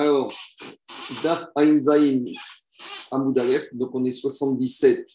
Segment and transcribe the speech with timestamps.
[0.00, 0.32] Alors,
[1.22, 2.24] Daf Ainzaïn
[3.10, 5.06] Amoudalef, donc on est 77,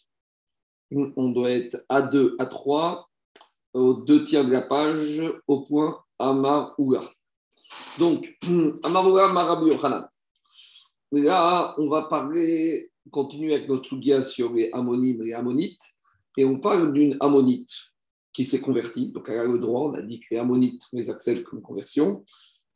[0.91, 3.09] on doit être à 2, à 3,
[3.73, 6.75] aux deux tiers de la page, au point Amar
[7.97, 8.37] Donc,
[8.83, 10.07] Amar Ouga, Marabi Yochanan.
[11.13, 15.81] Là, on va parler, continuer avec notre soudia sur les Ammonimes et Ammonites,
[16.37, 17.73] et on parle d'une Ammonite
[18.31, 21.09] qui s'est convertie, donc elle a le droit, on a dit que les Ammonites, les
[21.09, 22.23] acceptent comme conversion,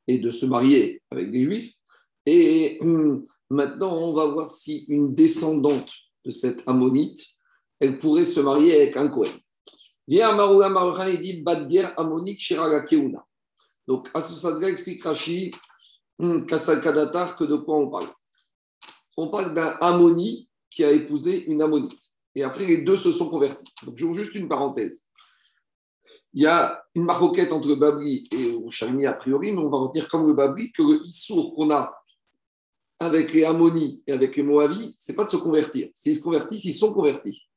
[0.08, 1.79] et de se marier avec des Juifs.
[2.26, 5.90] Et hum, maintenant, on va voir si une descendante
[6.26, 7.20] de cette ammonite,
[7.80, 9.32] elle pourrait se marier avec un Kohen.
[10.08, 13.26] Viens Maroula Maroukhan et dit Badger ammonique Shiraga Keuna.
[13.88, 15.52] Donc, à ce stade-là, explique Rashi,
[16.20, 18.08] Kadatar, que de quoi on parle
[19.18, 22.00] On parle d'un ammoni qui a épousé une ammonite.
[22.36, 23.72] Et après, les deux se sont convertis.
[23.86, 25.04] Donc, j'ouvre juste une parenthèse.
[26.34, 29.70] Il y a une maroquette entre le Babli et le Shalmi a priori, mais on
[29.70, 31.99] va retenir comme le Babli que le Issour qu'on a
[33.00, 35.90] avec les Ammonites et avec les Moavis, c'est pas de se convertir.
[35.96, 37.48] S'ils se convertissent, ils sont convertis.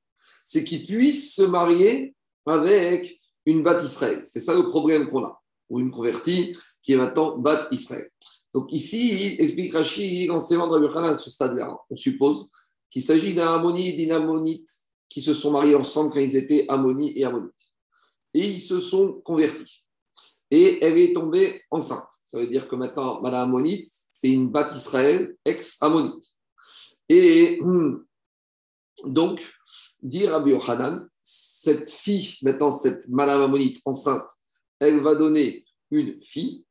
[0.44, 2.14] C'est qu'ils puissent se marier
[2.46, 4.22] avec une Bat Israël.
[4.24, 5.40] C'est ça le problème qu'on a.
[5.68, 8.08] Ou une convertie qui est maintenant Bat Israël.
[8.54, 11.76] Donc ici, il explique Rachid, l'enseignement de Rabbi à ce stade-là.
[11.90, 12.48] On suppose
[12.90, 14.68] qu'il s'agit d'un Ammonite et d'une Ammonite
[15.08, 17.70] qui se sont mariés ensemble quand ils étaient Ammonites et Ammonites.
[18.34, 19.81] Et ils se sont convertis
[20.52, 22.08] et elle est tombée enceinte.
[22.24, 26.24] Ça veut dire que maintenant, Madame Ammonite, c'est une bat Israël ex-Ammonite.
[27.08, 28.04] Et hmm,
[29.06, 29.50] donc,
[30.02, 34.28] dit Rabbi Yochanan, cette fille, maintenant cette Madame Ammonite enceinte,
[34.78, 36.66] elle va donner une fille,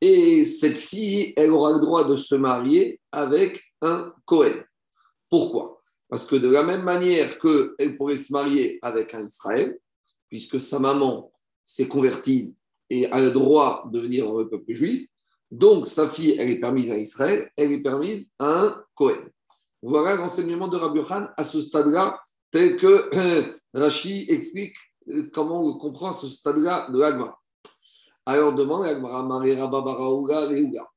[0.00, 4.62] et cette fille, elle aura le droit de se marier avec un Cohen.
[5.28, 5.82] Pourquoi?
[6.08, 9.76] Parce que de la même manière qu'elle pourrait se marier avec un Israël,
[10.28, 11.32] puisque sa maman
[11.64, 12.54] s'est convertie
[12.90, 15.08] et a le droit de venir dans le peuple juif.
[15.50, 19.28] Donc, sa fille, elle est permise à Israël, elle est permise à un Cohen.
[19.82, 22.18] Voilà l'enseignement de Rabbi Khan à ce stade-là,
[22.50, 24.76] tel que euh, Rashi explique
[25.08, 27.36] euh, comment on comprend ce stade-là de l'Agma.
[28.26, 30.88] Alors, demande l'Agma, Marie Rabba Baraouga Reuga.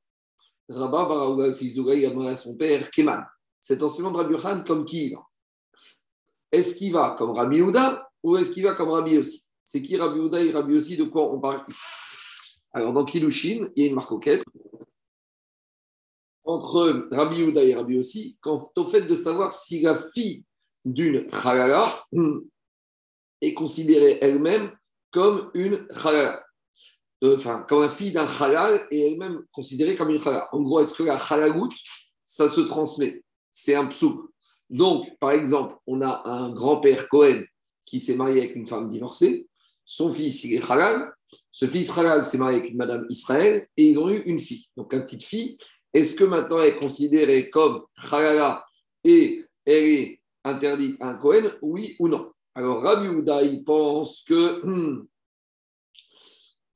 [0.68, 3.24] Rabba Baraouga, le fils d'Ouga, il a demandé à son père, Keman.
[3.60, 5.22] Cet enseignement de Rabbi Khan, comme qui il va
[6.50, 9.98] Est-ce qu'il va comme Rabbi Ouda ou est-ce qu'il va comme Rabbi aussi c'est qui
[9.98, 11.82] Rabbi Ouda et Rabbi aussi de quoi on parle ici?
[12.72, 14.42] Alors, dans Kilushin, il y a une marcoquette
[16.42, 20.42] entre Rabbi Ouda et Rabbi aussi quant au fait de savoir si la fille
[20.86, 21.82] d'une halala
[23.42, 24.74] est considérée elle-même
[25.10, 26.42] comme une halala.
[27.22, 30.44] Euh, enfin, comme la fille d'un halal est elle-même considérée comme une halal.
[30.52, 31.68] En gros, est-ce que la halalout,
[32.24, 33.22] ça se transmet?
[33.50, 34.30] C'est un psouk.
[34.70, 37.42] Donc, par exemple, on a un grand-père Cohen
[37.84, 39.47] qui s'est marié avec une femme divorcée
[39.88, 41.10] son fils, il est halal.
[41.50, 44.66] Ce fils halal s'est marié avec une madame Israël et ils ont eu une fille.
[44.76, 45.56] Donc, une petite fille,
[45.94, 48.66] est-ce que maintenant elle est considérée comme halala
[49.02, 52.30] et elle est interdite à un Cohen Oui ou non?
[52.54, 54.62] Alors, Rabbi Houda, il pense que.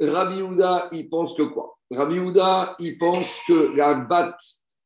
[0.00, 1.78] Rabbi Houda, il pense que quoi?
[1.90, 4.38] Rabbi Houda, il pense que la bat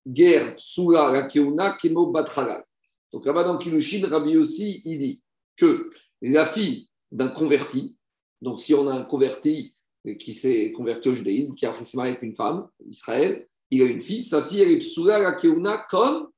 [0.04, 2.64] guerre sous la keuna kemo bat halal.
[3.12, 5.22] Donc là-bas dans Rabbi aussi, il dit
[5.56, 5.88] que
[6.20, 7.96] la fille d'un converti,
[8.42, 9.74] donc, si on a un converti
[10.18, 13.82] qui s'est converti au judaïsme, qui a fait se marier avec une femme, Israël, il
[13.82, 16.28] a une fille, sa fille, elle est psoula la keuna comme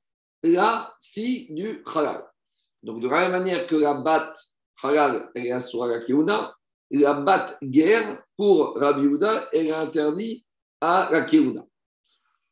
[0.42, 2.24] la fille du halal.
[2.82, 4.32] Donc, de la même manière que la bat
[4.82, 6.54] halal, elle est assoura la keuna,
[6.90, 10.46] la bat guerre, pour Rabbi Yehuda, elle est interdite
[10.80, 11.66] à la keuna.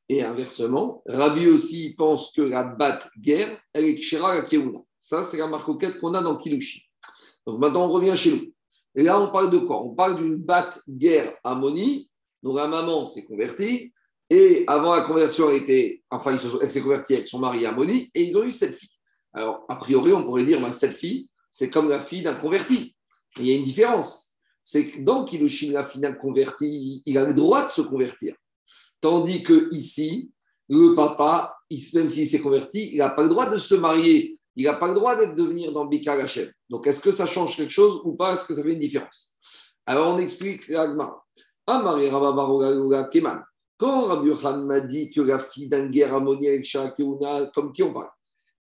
[0.08, 4.80] Et inversement, Rabbi aussi pense que la bat guerre, elle est kshira la keuna.
[4.98, 6.82] Ça, c'est la marcoquette qu'on a dans Kilushi.
[7.46, 8.52] Donc maintenant, on revient chez nous.
[8.96, 9.82] Et là, on parle de quoi?
[9.82, 12.10] On parle d'une batte guerre ammonie.
[12.42, 13.92] Donc, la maman s'est convertie.
[14.30, 18.10] Et avant la conversion, elle, était, enfin, elle s'est convertie avec son mari Ammonie.
[18.14, 18.88] Et ils ont eu cette fille.
[19.34, 22.96] Alors, a priori, on pourrait dire, ben, cette fille, c'est comme la fille d'un converti.
[23.38, 24.32] il y a une différence.
[24.62, 28.34] C'est que dans Kilushin, la fille d'un converti, il a le droit de se convertir.
[29.00, 30.30] Tandis que ici,
[30.68, 31.54] le papa,
[31.94, 34.88] même s'il s'est converti, il n'a pas le droit de se marier il n'a pas
[34.88, 36.50] le droit d'être devenir dans Bika Hachem.
[36.68, 38.32] Donc, est-ce que ça change quelque chose ou pas?
[38.32, 39.34] Est-ce que ça fait une différence?
[39.84, 41.14] Alors, on explique l'agma.
[41.66, 42.08] Amari
[43.12, 43.42] Keman.
[43.78, 47.82] Quand Rabbi Yochan m'a dit que la fille d'un guerre ammoniaque avec Shakiouna, comme qui
[47.82, 48.08] on parle?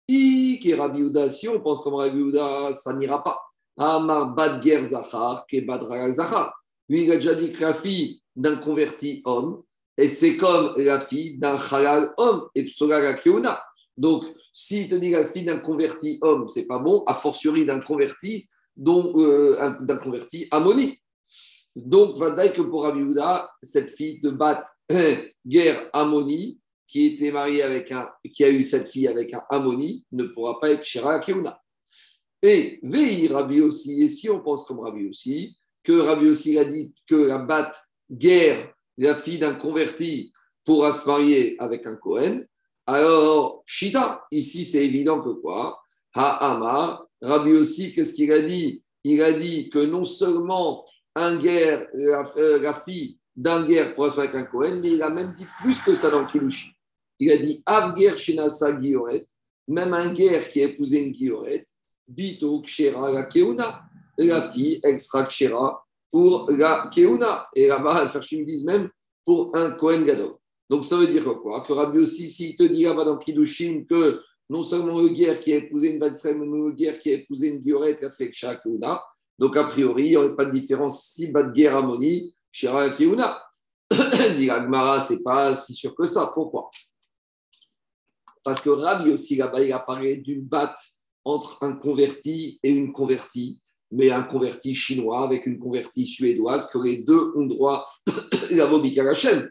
[0.08, 3.40] I, qui Rabbi Uda, si on pense comme Rabbi Uda, ça n'ira pas.
[3.76, 5.82] Amar Bad Ger Zachar, qui Bad
[6.12, 6.52] Zachar.
[6.88, 9.62] Lui, il a déjà dit que la fille d'un converti homme,
[9.96, 13.62] et c'est comme la fille d'un halal homme, et Psola Keuna.
[13.96, 17.80] Donc, si te dit la fille d'un converti homme, c'est pas bon, a fortiori d'un
[17.80, 20.98] converti, dont euh, d'un converti ammoni.
[21.76, 23.14] Donc, va que pour Rabbi
[23.62, 24.64] cette fille de Bat,
[25.46, 26.58] guerre ammoni,
[26.94, 30.60] qui était marié avec un, qui a eu cette fille avec un Ammoni ne pourra
[30.60, 31.60] pas être Shera Keuna.
[32.42, 36.64] Et Vei Rabbi aussi, et si on pense comme Rabbi aussi, que Rabbi aussi a
[36.64, 37.72] dit que la bat
[38.10, 40.32] guerre, la fille d'un converti,
[40.64, 42.46] pourra se marier avec un Kohen,
[42.86, 45.80] alors Shida, ici c'est évident que quoi?
[46.14, 48.82] Ha'ama, Rabbi aussi, qu'est-ce qu'il a dit?
[49.02, 50.84] Il a dit que non seulement
[51.14, 55.34] un guerre, la, euh, fille d'un guerre marier avec un Kohen, mais il a même
[55.34, 56.70] dit plus que ça dans Kilushi.
[57.18, 59.26] Il a dit Avger Gioret,
[59.68, 61.64] même un guerre qui a épousé une Gioret,
[62.06, 63.82] Bito Kshera la Keuna.
[64.18, 67.48] La fille, sera Kshera pour la Keuna.
[67.56, 68.88] Et là-bas, les disent même
[69.24, 70.34] pour un Kohen Gadol.
[70.74, 71.60] Donc ça veut dire quoi?
[71.60, 75.52] Que Rabbi aussi, s'il te dit là-bas dans Kiddushin que non seulement le guerre qui
[75.52, 78.56] a épousé une Batsrem, mais le guerre qui a épousé une Gioret a fait Kshera
[78.56, 79.00] Keuna.
[79.38, 83.40] Donc a priori, il n'y aurait pas de différence si Bat guerre Amoni, Kshera Keuna.
[84.36, 86.32] dit Agmara, c'est pas si sûr que ça.
[86.34, 86.68] Pourquoi?
[88.42, 90.80] Parce que Rabbi aussi, là-bas, il a parlé d'une batte
[91.24, 93.60] entre un converti et une convertie,
[93.92, 99.10] mais un converti chinois avec une convertie suédoise, que les deux ont droit à la
[99.10, 99.48] Hashem.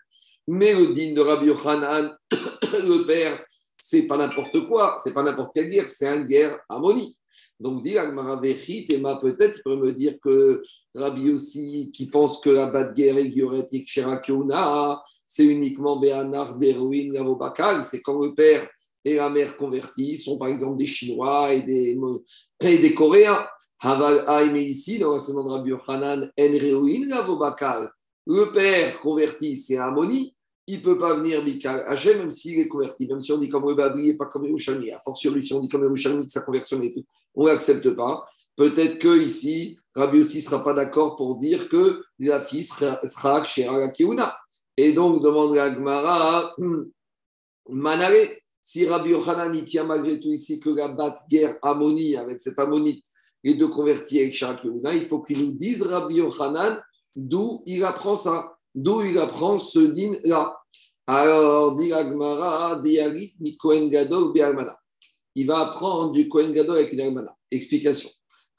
[0.47, 3.43] Mais le digne de Rabbi Yochanan, le père,
[3.77, 7.17] c'est pas n'importe quoi, c'est pas n'importe quel dire, c'est un guerre harmonie.
[7.59, 10.61] Donc, dit et ma peut-être peut me dire que
[10.95, 13.89] Rabbi aussi, qui pense que la batte guerre et Gioretik
[15.25, 18.69] c'est uniquement Béanar, d'Héroïne, Avobakal, c'est quand le père
[19.05, 21.97] et la mère convertie sont par exemple des Chinois et des,
[22.61, 23.45] et des Coréens.
[23.85, 26.31] Mais ici, dans l'enseignement de Rabbi Yochanan,
[28.25, 30.32] le père converti, c'est Amoni,
[30.67, 33.49] il ne peut pas venir Mikal Hachem, même s'il est converti, même si on dit
[33.49, 34.91] comme le et pas comme Yerushalmi.
[34.91, 37.03] A fortiori, si on dit comme Yerushalmi que sa conversion est tout,
[37.35, 38.23] on l'accepte pas.
[38.55, 43.05] Peut-être que ici, Rabbi aussi ne sera pas d'accord pour dire que la fille sera,
[43.07, 44.37] sera Keuna.
[44.77, 46.55] Et donc, demande la Gemara,
[47.69, 48.29] Manale,
[48.61, 52.57] si Rabbi Yochanan y tient malgré tout ici que la bat guerre Amoni avec cette
[52.57, 53.03] Ammonite,
[53.43, 56.81] les deux convertis avec Shakiruna, il faut qu'il nous dise Rabbi Yochanan
[57.15, 60.55] d'où il apprend ça, d'où il apprend ce din-là.
[61.05, 61.79] Alors,
[65.35, 67.35] Il va apprendre du Kohen Gadol avec une Almana.
[67.51, 68.09] Explication.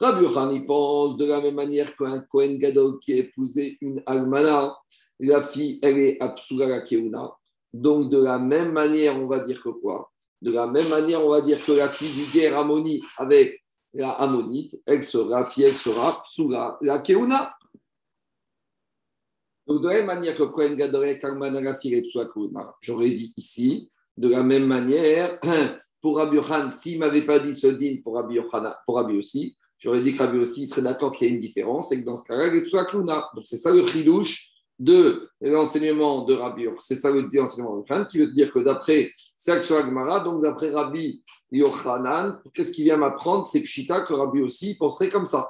[0.01, 4.77] Rabbi Yochanan, pense de la même manière qu'un Kohen Gadol qui a épousé une Almana,
[5.21, 7.33] la fille, elle est Absula la Keuna.
[7.73, 10.11] Donc, de la même manière, on va dire que quoi?
[10.43, 13.65] De la même manière, on va dire que la fille du guerre Ammoni avec
[13.95, 17.55] la Ammonite, elle sera, fille, elle sera sous la, la Keuna.
[19.67, 22.75] Donc, de la même manière que Kohen Gadol Kalman la fille est sous la Keuna,
[22.81, 25.41] j'aurais dit ici, de la même manière,
[26.03, 28.39] pour Rabbi Yohan, s'il ne m'avait pas dit ce din pour Rabbi,
[28.85, 31.93] pour Rabbi aussi, j'aurais dit que Rabbi aussi serait d'accord qu'il y a une différence
[31.93, 33.29] et que dans ce cas-là, Keuna.
[33.35, 38.05] Donc, c'est ça le chidouche de l'enseignement de Rabbi C'est ça le enseignement de Khan,
[38.05, 41.23] qui veut dire que d'après Sakshu Agmara, donc d'après Rabbi
[41.53, 45.49] Yochanan, qu'est-ce qu'il vient m'apprendre C'est Pshita que Rabbi aussi penserait comme ça.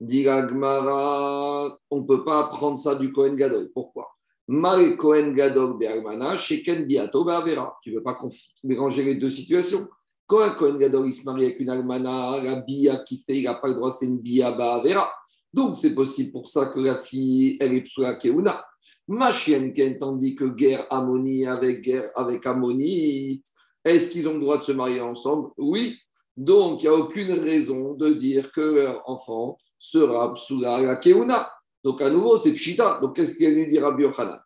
[0.00, 3.70] Dit Agmara, on ne peut pas apprendre ça du Kohen Gadol.
[3.74, 4.08] Pourquoi?
[4.46, 5.76] Mal Kohen Gadol
[6.36, 7.26] Sheken Biato.
[7.82, 8.18] Tu ne veux pas
[8.62, 9.88] mélanger les deux situations.
[10.26, 13.54] Quand un Kohen Gadol se marie avec une Almana, la Bia qui fait, il n'a
[13.54, 15.10] pas le droit, c'est une Bia Ba'avera.
[15.52, 18.64] Donc, c'est possible pour ça que la fille, elle est Psula Keuna.
[19.08, 23.46] Ma chienne, tandis que guerre Ammoni avec guerre avec Ammonite,
[23.84, 25.48] est-ce qu'ils ont le droit de se marier ensemble?
[25.56, 25.96] Oui.
[26.38, 31.50] Donc, il n'y a aucune raison de dire que leur enfant sera Psula la Keuna.
[31.82, 33.00] Donc, à nouveau, c'est Pshita.
[33.02, 34.38] Donc, qu'est-ce qu'il lui dit Rabbi Yochanan?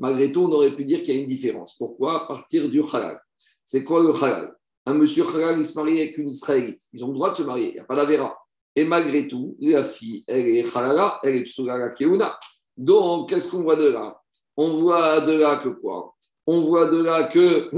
[0.00, 1.76] Malgré tout, on aurait pu dire qu'il y a une différence.
[1.76, 2.24] Pourquoi?
[2.24, 3.20] À partir du halal.
[3.62, 4.52] C'est quoi le halal
[4.86, 6.80] un monsieur halal, il se marie avec une Israélite.
[6.94, 8.38] Ils ont le droit de se marier, il n'y a pas d'Avera.
[8.74, 12.38] Et malgré tout, la fille, elle est halala, elle est psulala keuna.
[12.74, 14.18] Donc, qu'est-ce qu'on voit de là?
[14.56, 16.14] On voit de là que quoi?
[16.46, 17.68] On voit de là que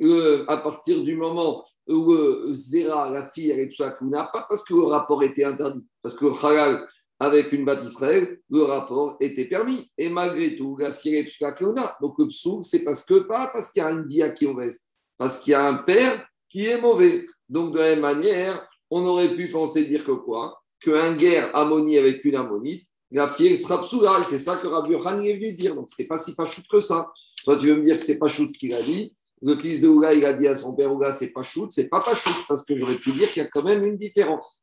[0.00, 4.46] euh, à partir du moment où euh, Zera, la fille, elle est psulala keuna, pas
[4.48, 6.86] parce que le rapport était interdit, parce que halal,
[7.20, 9.90] avec une bâtisse Israël, le rapport était permis.
[9.98, 11.96] Et malgré tout, la fille est psulala keuna.
[12.00, 14.82] Donc, le psoul, c'est parce que, pas parce qu'il y a une bia qui mauvaise,
[15.18, 17.24] parce qu'il y a un père qui est mauvais.
[17.48, 20.62] Donc, de la même manière, on aurait pu penser dire que quoi?
[20.80, 24.22] Qu'un guerre ammonie avec une ammonite, la fille sera psoula.
[24.24, 25.74] C'est ça que Rabbi Yohan est venu dire.
[25.74, 27.10] Donc, ce n'est pas si pas choute que ça.
[27.44, 29.16] Toi, tu veux me dire que c'est pas choute ce qu'il a dit?
[29.42, 31.88] Le fils de Ouga, il a dit à son père Ouga, c'est pas choute, c'est
[31.88, 34.62] pas pas choute, parce que j'aurais pu dire qu'il y a quand même une différence.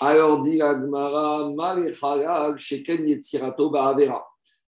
[0.00, 1.52] Alors, dit Agmara,
[2.56, 4.26] Sheken Yetzirato Ba'avera.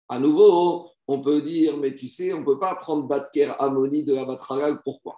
[0.09, 4.05] À nouveau, on peut dire, mais tu sais, on ne peut pas prendre Batker Ammoni
[4.05, 4.79] de la Batragal.
[4.83, 5.17] Pourquoi?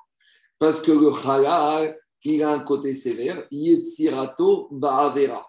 [0.60, 3.46] Parce que le halal, il a un côté sévère.
[3.52, 5.46] Yetzirato ba'avera.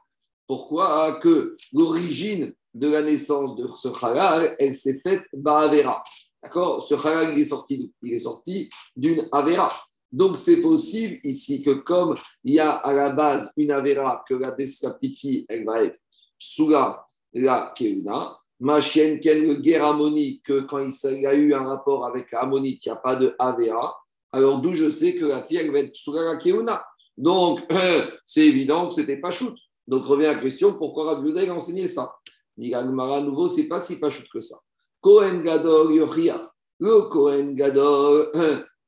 [0.46, 1.18] Pourquoi?
[1.20, 6.02] Que l'origine de la naissance de ce halal, elle s'est faite Ba'avera.
[6.46, 6.80] D'accord?
[6.80, 9.68] Ce halal, il est sorti, il est sorti d'une Avera.
[10.12, 14.34] Donc, c'est possible ici que comme il y a à la base une Avera, que
[14.34, 15.98] la, petite fille, elle va être
[16.38, 17.04] sous la,
[17.76, 22.30] Keuna, ma chienne, quelle guerre harmonie, que quand il y a eu un rapport avec
[22.30, 23.96] l'ammonite, il n'y a pas de Avera,
[24.30, 26.84] alors d'où je sais que la fille, elle va être sous la Keuna.
[27.16, 27.60] Donc,
[28.24, 29.56] c'est évident que ce n'était pas shoot.
[29.88, 32.14] Donc, revient la question pourquoi Rabbi a enseigné ça?
[32.56, 34.56] Dit à nouveau, c'est pas si pas shoot que ça.
[35.06, 36.50] Kohen Gadol Yochia.
[36.80, 38.32] Le Kohen Gadol,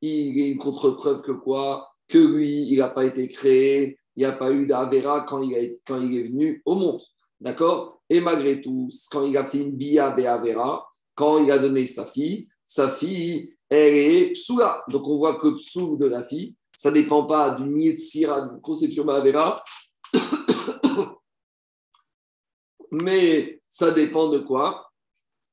[0.00, 1.88] il y a une contre-preuve que quoi?
[2.08, 5.52] Que lui, il n'a pas été créé, il n'y a pas eu d'Avera quand, il
[5.52, 7.00] il est venu au monde.
[7.40, 8.02] D'accord?
[8.10, 12.04] Et malgré tout, quand il a fait une Bia Be'avera, quand il a donné sa
[12.04, 14.82] fille, sa fille, elle est Psoula.
[14.90, 18.60] Donc on voit que Psou de la fille, ça ne dépend pas d'une Yetzira, d'une
[18.60, 19.54] conception Be'avera,
[22.90, 24.87] mais ça dépend de quoi?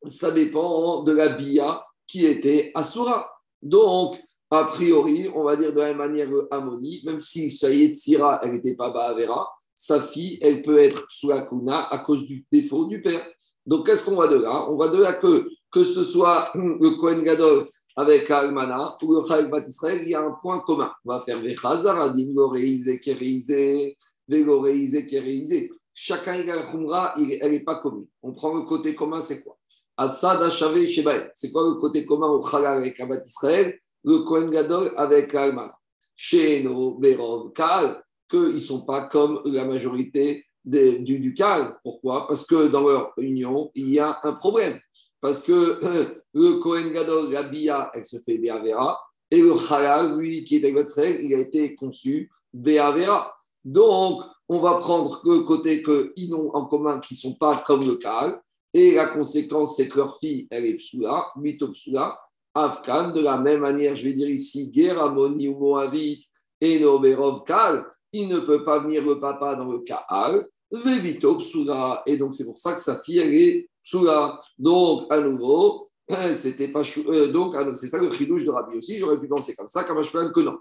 [0.08, 3.30] Ça dépend de la Bia qui était Asura.
[3.62, 4.20] Donc,
[4.52, 8.76] a priori, on va dire de la manière Amoni, même si sa Yetzira, elle n'était
[8.76, 13.02] pas Ba'avera, sa fille, elle peut être sous la Kuna à cause du défaut du
[13.02, 13.26] père.
[13.66, 14.68] Donc, qu'est-ce qu'on va de là?
[14.70, 19.26] On va de là que, que ce soit le Kohen Gadol avec Almana ou le
[19.26, 20.92] Chayel Bat Israël, il y a un point commun.
[21.06, 23.98] On va faire Vechazar, Adim, Goreizé, Kereizé,
[24.28, 25.72] Vegoreizé, Kereizé.
[25.94, 28.08] Chacun, il a la elle n'est pas commune.
[28.22, 29.58] On prend le côté commun, c'est quoi?
[29.98, 33.78] C'est quoi le côté commun au Chalal avec Abat Israël?
[34.04, 35.74] Le Kohen Gadol avec Almana.
[36.16, 41.36] Sheno, Berov, Kal qu'ils ne sont pas comme la majorité du, du
[41.84, 42.28] Pourquoi?
[42.28, 44.80] Parce que dans leur union, il y a un problème.
[45.22, 45.80] Parce que
[46.34, 49.00] le Kohen Gadol, la Bia, elle se fait Béavera,
[49.32, 53.36] et le Halal, lui, qui est avec il a été conçu Béavera.
[53.64, 57.86] Donc, on va prendre le côté qu'ils n'ont en commun, qui ne sont pas comme
[57.86, 58.40] le Kal,
[58.78, 62.20] et la conséquence, c'est que leur fille, elle est Psula, Mitopsula,
[62.54, 66.28] Afghan, de la même manière, je vais dire ici, Geramoni ou Moavit,
[66.60, 71.38] et Noberov Kal, il ne peut pas venir le papa dans le cas Al, Vevito
[71.38, 72.04] Psula.
[72.06, 74.42] Et donc, c'est pour ça que sa fille, elle est Psula.
[74.58, 75.90] Donc, à nouveau,
[76.34, 78.98] c'était pas euh, donc c'est ça le chidouche de Rabbi aussi.
[78.98, 80.58] J'aurais pu penser comme ça, comme je peux que non.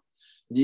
[0.51, 0.59] Mais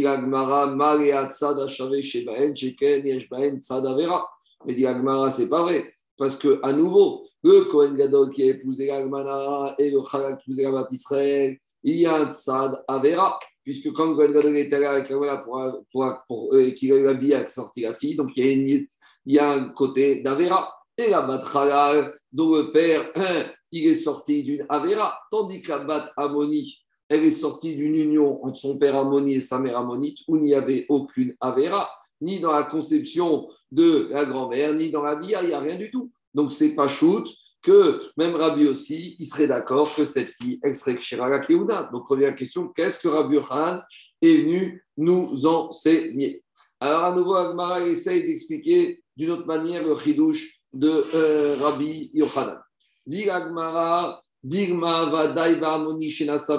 [4.74, 4.86] dit
[5.30, 5.99] c'est pas vrai.
[6.20, 10.50] Parce que, à nouveau, le Kohen Gadol qui a épousé l'Agmara et le Chalak qui
[10.50, 14.70] a épousé la Israël, il y a un Tzad Avera puisque quand Kohen Gadol est
[14.74, 18.16] allé avec la pour, pour, pour euh, qu'il a eu la bille sorti la fille,
[18.16, 18.86] donc il y a, une,
[19.24, 20.70] il y a un côté d'Avera.
[20.98, 23.10] Et la Bat dont le père,
[23.72, 28.44] il est sorti d'une Avera, tandis que la Bat Amoni, elle est sortie d'une union
[28.44, 31.88] entre son père Amoni et sa mère Ammonite, où il n'y avait aucune Avera,
[32.20, 35.76] ni dans la conception de la grand-mère, ni dans la bia, il n'y a rien
[35.76, 36.10] du tout.
[36.34, 37.26] Donc c'est pas shoot,
[37.62, 41.90] que même Rabbi aussi, il serait d'accord que cette fille, elle serait la Keuna.
[41.92, 43.80] Donc, revient la question qu'est-ce que Rabbi Yohan
[44.22, 46.42] est venu nous enseigner?
[46.80, 52.60] Alors, à nouveau, Agmara essaye d'expliquer d'une autre manière le chidouche de euh, Rabbi Yochanan.
[53.06, 56.14] Dit Agmara, Digma va Amoni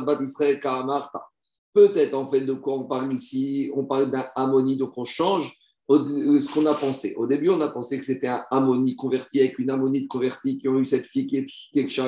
[0.06, 0.60] Bat Israël
[1.74, 5.58] Peut-être en fait de quoi on parle ici, on parle d'un Amoni, donc on change
[5.90, 7.14] euh, ce qu'on a pensé.
[7.18, 10.68] Au début, on a pensé que c'était un ammonite converti avec une ammonite convertie qui
[10.68, 12.02] ont eu cette fille qui est, qui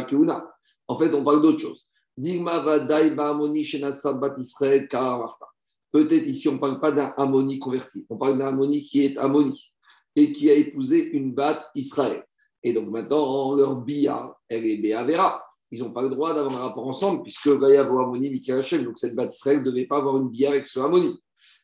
[0.88, 1.88] En fait, on parle d'autre chose.
[5.92, 8.06] Peut-être ici, on ne parle pas d'un ammoni converti.
[8.10, 9.72] On parle d'un ammoni qui est ammoni
[10.16, 12.24] et qui a épousé une batte Israël.
[12.62, 15.44] Et donc maintenant, leur bia, elle est béavera.
[15.74, 18.96] Ils n'ont pas le droit d'avoir un rapport ensemble puisque Gaïa vaut ammoni, Michael Donc
[18.96, 21.16] cette Israël ne devait pas avoir une bia avec ce ammoni.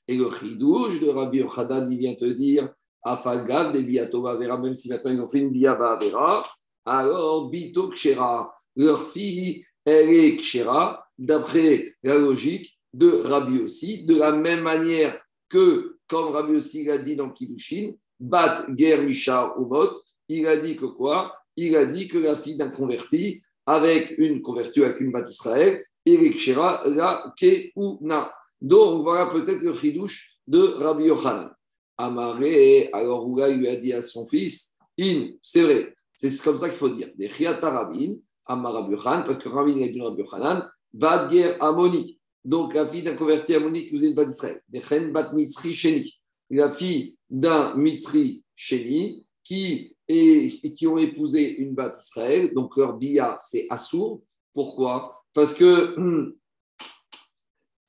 [0.07, 2.73] Et le chidouche de Rabbi Yochanan, il vient te dire,
[3.03, 6.41] Afagav de Biatova Vera, même si maintenant ils ont fait une Biaba Vera,
[6.85, 14.15] alors Bito Kshera, leur fille, elle est Kshera, d'après la logique de Rabbi aussi, de
[14.15, 19.93] la même manière que, comme Rabbi aussi l'a dit dans Kiddushin, Bat Ger Misha Umot,
[20.27, 21.35] il a dit que quoi?
[21.55, 25.83] Il a dit que la fille d'un converti, avec une convertie, avec une Bat Israël,
[26.03, 28.33] est Kshera, la Keuna.
[28.59, 31.51] Donc voilà peut-être le chidouche de Rabbi Yochanan.
[31.95, 36.67] Amaré, alors Ouga lui a dit à son fils, In, c'est vrai, c'est comme ça
[36.67, 38.15] qu'il faut dire, des Rabin,
[38.47, 43.03] Amar Rabbi Yochanan, parce que Rabin a dit Rabbi Yochanan, Badger Amoni, donc la fille
[43.03, 46.11] d'un converti Amoni qui est une Bat Israël, Chen Bat Mitzri Sheni,
[46.49, 52.97] la fille d'un Mitzri Sheni qui, est, qui ont épousé une Bat Israël, donc leur
[52.97, 54.21] bia c'est Assour.
[54.53, 55.23] Pourquoi?
[55.33, 55.95] Parce que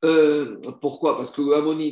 [0.04, 1.16] euh, pourquoi?
[1.16, 1.40] Parce que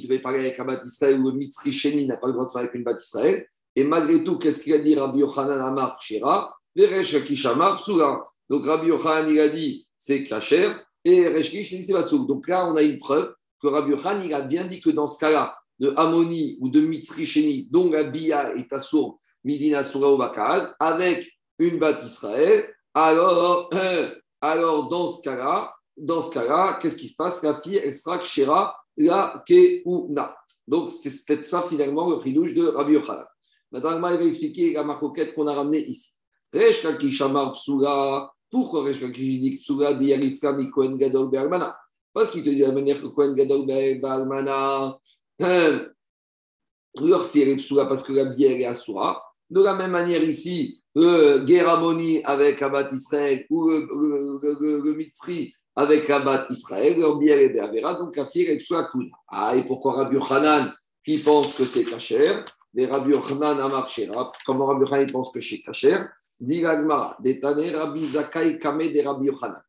[0.03, 2.51] devait parler avec un bat Israël ou le Mitzri Sheni n'a pas le droit de
[2.51, 3.47] faire avec une bat Israël.
[3.75, 6.55] Et malgré tout, qu'est-ce qu'il a dit Rabbi Yochanan Amar Shira?
[6.77, 10.73] Donc Rabbi Yochanan, il a dit c'est kacher,
[11.05, 12.27] et Resh il c'est.
[12.27, 15.07] Donc là, on a une preuve que Rabbi Yochanan, il a bien dit que dans
[15.07, 20.17] ce cas-là, de Amoni ou de Mitzri Sheni, dont la Bia est assour, Midina Sura
[20.17, 23.71] Bakal, avec une batte Israël, alors,
[24.41, 27.43] alors dans ce cas-là, dans ce cas-là, qu'est-ce qui se passe?
[27.43, 30.37] La fille, elle sera Kshera, la Keuna.
[30.67, 33.27] Donc, c'est peut-être ça finalement le fridouche de Rabbi Yochanan.
[33.73, 36.13] Maintenant, il va expliquer la marcoquette qu'on a ramenée ici.
[36.53, 38.31] Resh Shamar Psula.
[38.51, 41.77] Pourquoi Resh Lakish dit Psula dit Yarifka mi Gadol Be'almana?
[42.13, 43.67] Parce qu'il te dit de la manière que Kohen Gadol
[45.43, 45.89] euh,
[47.01, 47.31] leur
[47.89, 49.23] parce que la bière est Asura.
[49.51, 56.11] De la même manière ici, le Geramoni avec Abat Israël ou le, le, Mitri avec
[56.11, 58.91] Abat Israël, leur bière est Be'avera, donc la fille est Psula.
[59.29, 60.73] Ah, et pourquoi Rabbi Hanan
[61.05, 62.41] qui pense que c'est Kacher
[62.75, 63.89] des Rabbi Yochanan Amar
[64.45, 65.99] Comment Rabbi Yochanan pense que c'est Kacher
[66.41, 69.63] Dit Gagmara, Détané Rabbi Zakai Kame des Rabbi Yochanan.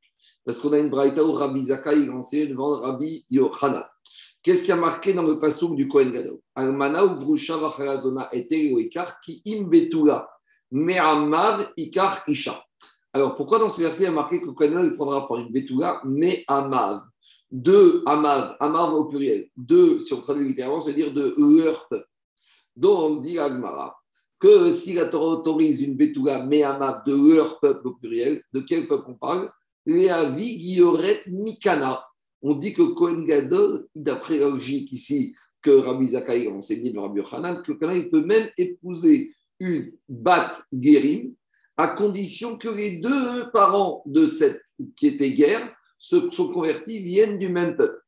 [0.43, 3.83] Parce qu'on a une braïta où Rabbi Zakai enseigne devant Rabbi Yochanan.
[4.41, 6.39] Qu'est-ce qui a marqué dans le passouk du Kohen Gadol?
[6.57, 10.29] Ou Vachalazona et Ikar qui imbetula
[10.71, 12.63] me'amav ikar isha.
[13.11, 16.01] Alors pourquoi dans ce verset il a marqué que Kohen Gadol prendra pour une betula
[16.05, 17.01] me'amav
[17.51, 19.49] Deux amav, amav au pluriel.
[19.57, 22.07] Deux, si on traduit littéralement, ça veut dire de leur peuple.
[22.75, 23.99] Donc, dit Agmara,
[24.39, 28.87] que si la Torah autorise une Betula Me'amav de leur peuple au pluriel, de quel
[28.87, 29.51] peuple on parle?
[29.85, 32.01] Léavi Gioret Mikana.
[32.41, 37.03] On dit que Kohen Gadol, d'après la logique ici que Rabbi Zakai a enseigné dans
[37.03, 41.33] Rabbi Yochanan, que Kohen peut même épouser une Bat Guérim
[41.75, 44.61] à condition que les deux parents de cette
[44.95, 48.01] qui était guerre se sont convertis viennent du même peuple.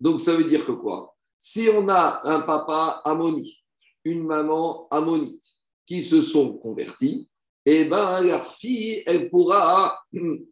[0.00, 1.14] Donc ça veut dire que quoi?
[1.38, 3.64] Si on a un papa ammoni,
[4.04, 5.44] une maman ammonite,
[5.86, 7.28] qui se sont convertis,
[7.64, 10.44] eh ben leur fille, elle pourra hum,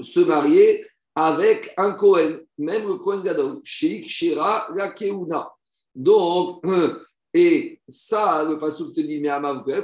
[0.00, 0.84] se marier
[1.20, 5.50] avec un Cohen, même le Cohen Gadol, Sheikh Shira la Keuna.
[5.94, 6.64] Donc,
[7.34, 9.30] et ça, le passage te dit, mais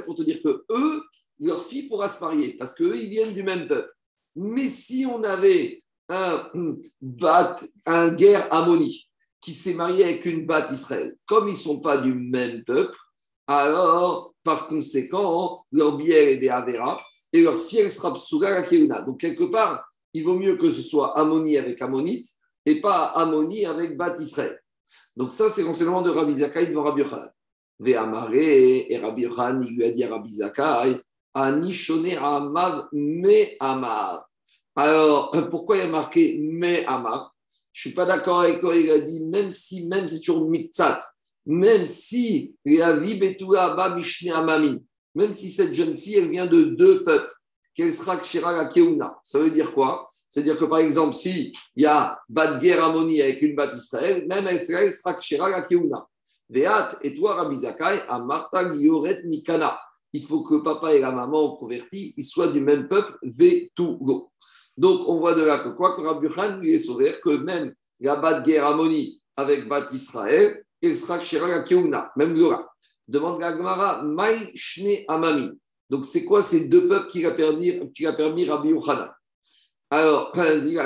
[0.03, 1.03] pour te dire que eux,
[1.39, 3.93] leur fille pourra se marier, parce qu'eux, ils viennent du même peuple.
[4.35, 6.49] Mais si on avait un
[7.01, 9.07] bat, un guerre ammoni
[9.39, 12.97] qui s'est marié avec une bat Israël, comme ils ne sont pas du même peuple,
[13.45, 16.97] alors par conséquent, leur bière est des Avera
[17.31, 19.03] et leur fiel sera Psuga Keuna.
[19.03, 19.85] Donc, quelque part,
[20.17, 22.27] il vaut mieux que ce soit Ammoni avec Ammonite
[22.65, 24.59] et pas Ammoni avec Bat Israël.
[25.15, 27.31] Donc, ça, c'est l'enseignement de Rabbi Zakai devant Rabbi Yochanan.
[27.79, 30.99] Ve'amare, et Rabbi Yochanan, il lui a dit à Rabbi Zakai,
[31.33, 34.23] Anishone Amav Me Amav.
[34.75, 37.27] Alors, pourquoi il a marqué Me Amav
[37.71, 40.21] Je ne suis pas d'accord avec toi, il a dit, même si, même si c'est
[40.21, 40.99] toujours Mitzat,
[41.45, 42.55] même si
[45.15, 47.33] même si cette jeune fille, elle vient de deux peuples,
[49.23, 50.09] Ça veut dire quoi?
[50.29, 54.59] C'est-à-dire que par exemple, s'il y a Bad Amoni avec une Bat Israël, même elle
[54.59, 56.05] sera Kshira Keuna.
[56.49, 58.23] Veat et toi, Rabbi Zakai, à
[58.73, 59.79] Yoret Nikana.
[60.13, 64.31] Il faut que papa et la maman convertis, ils soient du même peuple, Vetugo.
[64.75, 65.95] Donc, on voit de là que quoi?
[65.95, 71.19] Que Rabbi Khan est sauvé, que même la Bad Amoni avec Bat Israël, il sera
[71.19, 72.67] Kshira Keuna, même Gora.
[73.07, 75.51] Demande la Gemara, Maï Shne Amami.
[75.89, 79.09] Donc, c'est quoi ces deux peuples qui a permis, qui a permis Rabbi Yochanan?
[79.89, 80.77] Alors, dit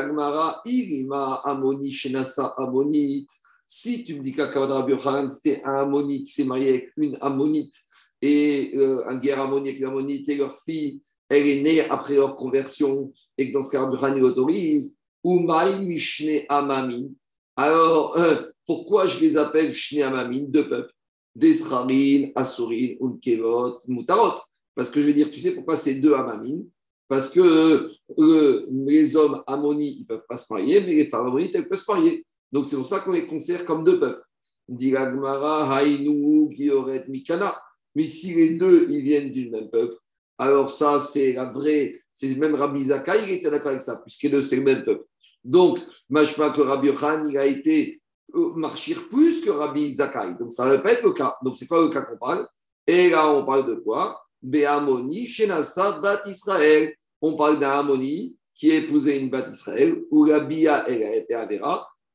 [1.12, 3.30] Amoni Shenasa Amonite.
[3.66, 7.18] Si tu me dis qu'Akavad Rabbi Yochanan, c'était un Ammonite qui s'est marié avec une
[7.22, 7.74] Ammonite,
[8.22, 12.16] et euh, un guerre Ammoni avec une Ammonite, et leur fille, elle est née après
[12.16, 17.16] leur conversion, et que dans ce cas, Rabbi Yochanan autorise, ou Maï Mishne Amami.
[17.56, 20.94] Alors, euh, pourquoi je les appelle Shne Amamin, deux peuples?
[21.36, 24.36] Desrarin, Asurin, Unkevot, Mutarot.
[24.82, 26.64] Parce que je vais dire, tu sais pourquoi c'est deux Amamin
[27.08, 31.28] Parce que euh, les hommes Ammoni, ils ne peuvent pas se marier, mais les femmes
[31.28, 32.26] Ammonites, elles peuvent se marier.
[32.52, 34.24] Donc c'est pour ça qu'on les considère comme deux peuples.
[34.68, 37.62] Diragmara, Hainu, Gioret, Mikana.
[37.94, 39.98] Mais si les deux, ils viennent du même peuple,
[40.40, 41.94] alors ça, c'est la vraie.
[42.12, 44.84] C'est même Rabbi Zaka, il était d'accord avec ça, puisque les deux, c'est le même
[44.84, 45.06] peuple.
[45.44, 45.78] Donc,
[46.10, 48.02] Machma que Rabbi Khan, il a été
[48.34, 50.40] euh, marchir plus que Rabbi Zakai.
[50.40, 51.38] Donc ça ne va pas être le cas.
[51.44, 52.48] Donc c'est pas le cas qu'on parle.
[52.88, 54.20] Et là, on parle de quoi?
[54.42, 56.94] Béamoni, Shenasa, Bat Israël.
[57.22, 61.26] On parle d'un Amoni qui a épousé une Bat Israël, où la Bia, elle.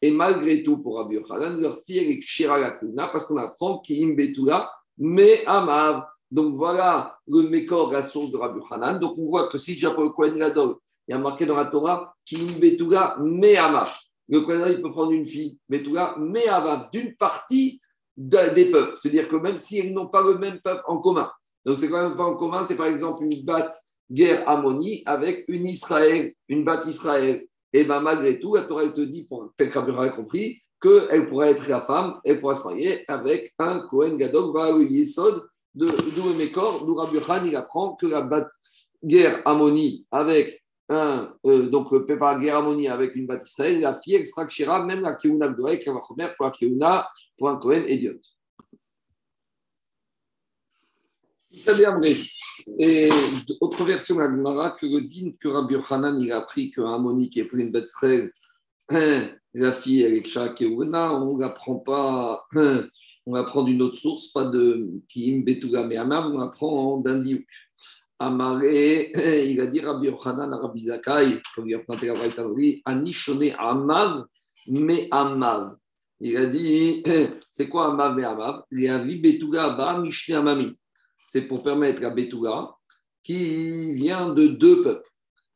[0.02, 4.14] Et malgré tout, pour Rabbi Yochanan, leur fille, est Kshira Lakuna, parce qu'on apprend qu'Im
[4.14, 6.04] Betula, mais Amav.
[6.30, 8.98] Donc voilà le Mekor, la source de Rabbi Yochanan.
[9.00, 10.76] Donc on voit que si le Kohen Gadol,
[11.08, 13.92] il y a marqué dans la Torah, qu'Im Betula, mais Amav
[14.28, 16.44] le Kohen peut prendre une fille, cas, mais
[16.92, 17.80] d'une partie
[18.16, 18.94] des peuples.
[18.96, 21.30] C'est-à-dire que même s'ils n'ont pas le même peuple en commun,
[21.66, 23.76] donc c'est quand même pas en commun, c'est par exemple une batte
[24.08, 27.44] guerre Ammoni avec une Israël, une batte Israël.
[27.72, 31.68] Et bien malgré tout, la Torah te dit, tel qu'Abraham a compris, qu'elle pourrait être
[31.68, 34.56] la femme, elle pourra se marier avec un Kohen Gadok,
[34.88, 35.42] Yesod
[35.74, 35.86] de
[36.38, 36.96] Mekor, d'où
[37.44, 38.52] il apprend que la batte
[39.02, 44.14] guerre Ammoni avec un, euh, donc par guerre Ammoni avec une batte Israël, la fille
[44.14, 44.46] extra
[44.84, 48.20] même la Keuna Gdoek, la pour la Keuna, pour un Kohen idiot.
[52.78, 53.08] Et
[53.60, 57.44] autre version Agmara que le que Rabbi Hanan il a appris qu'un Moni qui est
[57.44, 57.88] pris une bête
[58.90, 62.86] hein, la fille elle est on ne prend pas, hein,
[63.24, 67.46] on apprend d'une autre source, pas de Kim Betuga mais Amav, on apprend d'un Diouk.
[68.18, 69.12] Amaré,
[69.50, 73.52] il a dit Rabbi Hanan à Rabbi Zakai, comme il a planté la Vaïtavri, Anishone
[73.58, 74.24] Amav,
[74.68, 75.76] mais Amav.
[76.20, 77.02] Il a dit,
[77.50, 78.62] c'est quoi Amav mais Amav?
[78.72, 80.78] Il a dit Betuga Abba Mishne Amami
[81.26, 82.70] c'est pour permettre à Betula,
[83.24, 85.10] qui vient de deux peuples.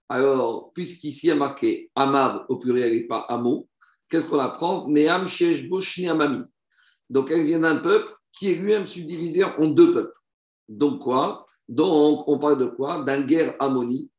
[0.08, 3.68] Alors, puisqu'ici il a marqué Amav au pluriel et pas Amo,
[4.08, 5.24] qu'est-ce qu'on apprend Meam
[6.08, 6.42] Amami.
[7.08, 10.18] Donc, elle vient d'un peuple qui est lui-même subdivisé en deux peuples.
[10.68, 14.10] Donc, quoi Donc, on parle de quoi D'un guerre Amoni,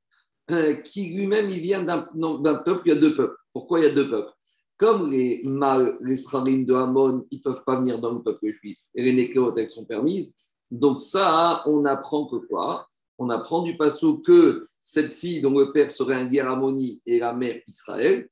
[0.52, 3.36] euh, qui lui-même, il vient d'un peuple, il y a deux peuples.
[3.52, 4.32] Pourquoi il y a deux peuples?
[4.78, 8.48] Comme les mâles, les srarim de Hamon, ils ne peuvent pas venir dans le peuple
[8.52, 10.34] juif, et les nécléotes, sont permises,
[10.72, 12.88] donc ça, on apprend que quoi?
[13.18, 16.58] On apprend du passage que cette fille dont le père serait un guerre
[17.06, 18.28] et la mère Israël,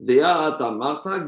[0.00, 1.24] Veata Marta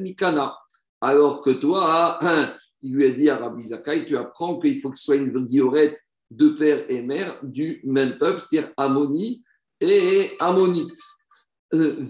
[0.00, 0.56] Mikana.
[1.00, 2.18] Alors que toi,
[2.82, 5.48] il lui a dit à Rabbi Zakai, tu apprends qu'il faut que ce soit une
[5.48, 5.92] Gioret
[6.30, 9.44] de père et mère du même peuple, c'est-à-dire Amoni
[9.80, 10.96] et Ammonite.
[11.74, 12.04] Euh,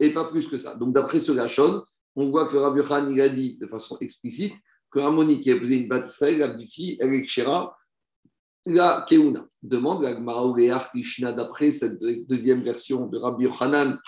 [0.00, 0.74] et pas plus que ça.
[0.74, 1.82] Donc d'après ce Lachon,
[2.16, 4.54] on voit que Rabbi Khan il a dit de façon explicite
[4.90, 7.76] que Harmonie qui a posé une batte Israël, la fille, elle est Kshera,
[8.66, 9.46] la Keuna.
[9.62, 10.52] Demande la Gemara
[10.92, 13.98] Krishna d'après cette deuxième version de Rabbi Yochanan.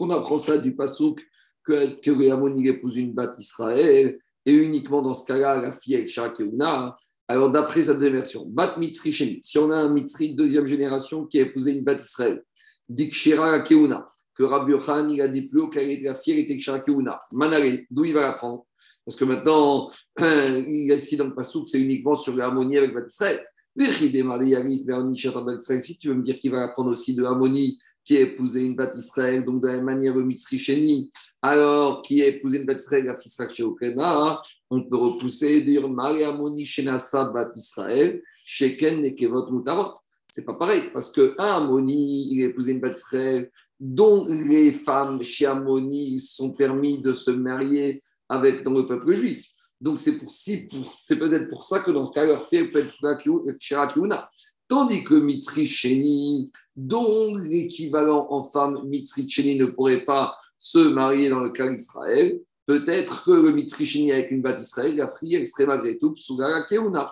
[0.00, 1.20] On apprend ça du Pasuk
[1.64, 6.08] que, que Harmonie épouse une batte Israël et uniquement dans ce cas-là, la fille avec
[6.08, 6.94] Kshera Keuna.
[7.28, 10.66] Alors, d'après cette deuxième version, Bat Mitzri Sheni, si on a un Mitzri de deuxième
[10.66, 12.42] génération qui a épousé une batte Israël,
[12.88, 16.40] Dikshera Keuna, que Rabbi Yochanan il a dit plus haut qu'elle était la fille, elle
[16.40, 17.20] était Kshera Keuna.
[17.32, 18.66] Manare, d'où il va la prendre?
[19.04, 22.92] Parce que maintenant, il y a ici dans le Passouk, c'est uniquement sur l'harmonie avec
[23.06, 23.40] Israël.
[23.78, 28.76] Si tu veux me dire qu'il va apprendre aussi de l'harmonie qui a épousé une
[28.76, 31.10] Bat Israël, donc de la même manière le Mitzri
[31.40, 35.88] alors qui a épousé une Bat Israël, la fille Okena, on peut repousser et dire
[35.88, 39.94] Marie Harmonie Shenasa Bat Israël, Sheken Nekevot Mutarot.
[40.30, 44.72] C'est pas pareil, parce que un Harmonie, il a épousé une Bat Israël, dont les
[44.72, 48.02] femmes chez Harmonie sont permis de se marier
[48.32, 49.46] avec, dans le peuple juif.
[49.80, 54.28] Donc c'est pour, si, peut-être pour ça que dans ce cas, leur fait être
[54.68, 61.28] Tandis que Mitri Sheni, dont l'équivalent en femme Mitri Sheni ne pourrait pas se marier
[61.28, 65.46] dans le cas d'Israël, peut-être que le Mitri Sheni avec une batte Israël, la prière
[65.46, 67.10] serait malgré tout Psugara Keuna.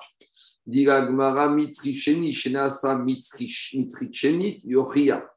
[0.67, 5.29] Diragmara Mitri Sheni, Shenasa Mitri Sheni, Yochia.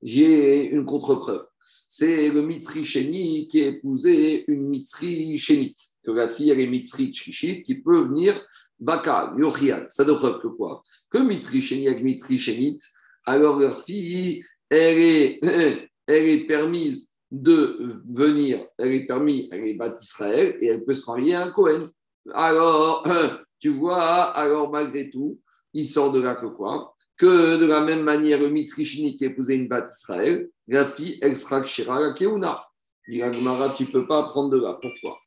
[0.00, 1.45] J'ai une contre-preuve
[1.86, 6.66] c'est le Mitzri Sheni qui a épousé une Mitzri Shenite, que la fille elle est
[6.66, 8.40] Mitzri Shishit qui peut venir
[8.78, 9.86] Baka, Yochial.
[9.88, 10.82] Ça de preuve que quoi?
[11.10, 12.82] Que Mitzri Sheni avec Mitzri Shenite,
[13.24, 15.40] alors leur fille, elle est,
[16.06, 20.92] elle est permise de venir, elle est permise, elle est bâtie Israël et elle peut
[20.92, 21.88] se marier à un Cohen.
[22.34, 23.04] Alors,
[23.60, 25.40] tu vois, alors malgré tout,
[25.72, 26.95] il sort de là que quoi?
[27.16, 31.36] Que de la même manière, le Mitzrichini qui épousait une batte Israël, la fille, elle
[31.36, 32.60] sera Kshira la Keuna.
[33.06, 34.78] tu ne peux pas apprendre de là.
[34.80, 35.18] Pourquoi?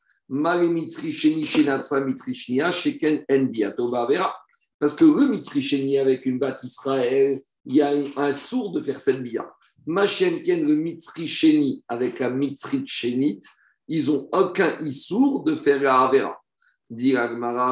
[4.78, 9.00] Parce que le Mitzrichini avec une batte Israël, il y a un sourd de faire
[9.00, 9.50] cette bia.
[9.86, 13.46] Machenken, le Mitzrichini avec la Mitzrichenite,
[13.88, 16.40] ils n'ont aucun issour de faire la Avera.
[16.88, 17.14] Dit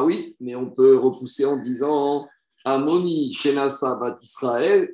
[0.05, 2.27] oui, mais on peut repousser en disant
[2.75, 4.91] Amoni, Shenasa, Bat Israël,